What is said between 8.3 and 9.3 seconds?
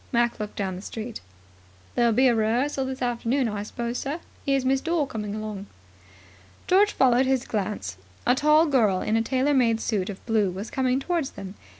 tall girl in a